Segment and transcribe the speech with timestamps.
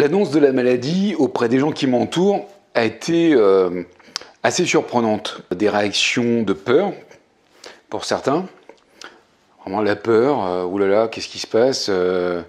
[0.00, 3.82] L'annonce de la maladie auprès des gens qui m'entourent a été euh,
[4.42, 5.42] assez surprenante.
[5.54, 6.92] Des réactions de peur
[7.90, 8.46] pour certains.
[9.60, 12.40] Vraiment la peur, euh, oulala, qu'est-ce qui se passe euh,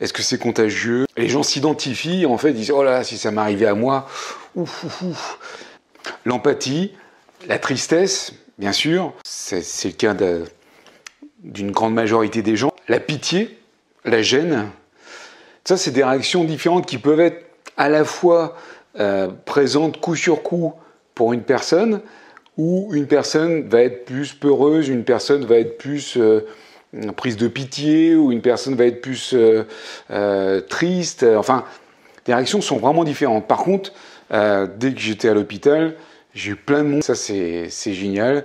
[0.00, 1.06] Est-ce que c'est contagieux?
[1.16, 4.08] Les gens s'identifient, en fait, disent, oh là là, si ça m'arrivait à moi,
[6.24, 6.94] L'empathie,
[7.46, 10.14] la tristesse, bien sûr, c'est le cas
[11.38, 12.72] d'une grande majorité des gens.
[12.88, 13.58] La pitié,
[14.04, 14.70] la gêne,
[15.64, 17.46] ça, c'est des réactions différentes qui peuvent être
[17.76, 18.56] à la fois
[18.98, 20.72] euh, présentes coup sur coup
[21.14, 22.00] pour une personne,
[22.56, 26.40] ou une personne va être plus peureuse, une personne va être plus euh,
[27.16, 31.24] prise de pitié, ou une personne va être plus euh, triste.
[31.36, 31.64] Enfin,
[32.26, 33.46] les réactions sont vraiment différentes.
[33.46, 33.92] Par contre,
[34.30, 35.96] dès que j'étais à l'hôpital,
[36.34, 37.02] j'ai eu plein de monde.
[37.02, 38.44] Ça, c'est génial,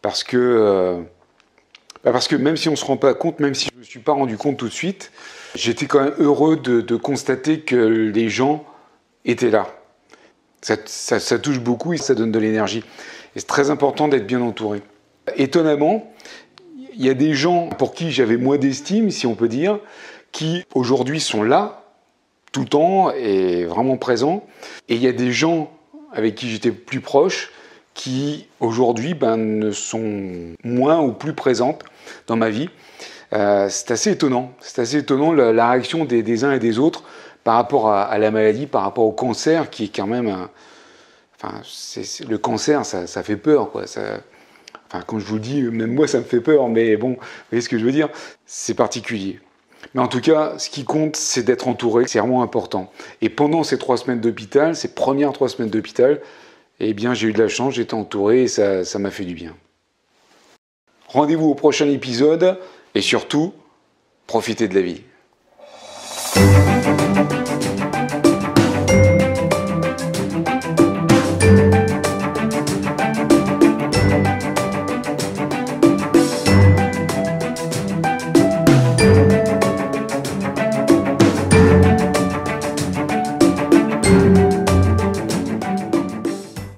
[0.00, 1.02] parce que,
[2.04, 3.80] bah, parce que même si on ne se rend pas compte, même si je ne
[3.80, 5.10] me suis pas rendu compte tout de suite,
[5.54, 8.64] J'étais quand même heureux de, constater que les gens
[9.24, 9.68] étaient là.
[10.62, 12.82] Ça, touche beaucoup et ça donne de l'énergie.
[13.36, 14.82] Et c'est très important d'être bien entouré.
[15.36, 16.12] Étonnamment,
[16.94, 19.78] il y a des gens pour qui j'avais moins d'estime, si on peut dire,
[20.30, 21.81] qui aujourd'hui sont là,
[22.52, 24.44] tout le temps, et vraiment présents.
[24.88, 25.70] Et il y a des gens
[26.12, 27.50] avec qui j'étais plus proche,
[27.94, 31.82] qui aujourd'hui ben, ne sont moins ou plus présentes
[32.26, 32.68] dans ma vie.
[33.32, 34.52] Euh, c'est assez étonnant.
[34.60, 37.04] C'est assez étonnant la, réaction des, uns et des autres
[37.44, 40.50] par rapport à, la maladie, par rapport au cancer, qui est quand même un,
[41.42, 41.60] Enfin,
[42.28, 43.88] le cancer, ça, fait peur, quoi.
[43.88, 44.20] Ça,
[44.86, 47.18] enfin, quand je vous dis, même moi, ça me fait peur, mais bon, vous
[47.50, 48.08] voyez ce que je veux dire?
[48.46, 49.40] C'est particulier.
[49.94, 52.90] Mais en tout cas, ce qui compte, c'est d'être entouré, c'est vraiment important.
[53.20, 56.20] Et pendant ces trois semaines d'hôpital, ces premières trois semaines d'hôpital,
[56.80, 59.54] eh bien, j'ai eu de la chance, j'étais entouré et ça m'a fait du bien.
[61.08, 62.58] Rendez-vous au prochain épisode.
[62.94, 63.54] Et surtout,
[64.26, 65.02] profitez de la vie.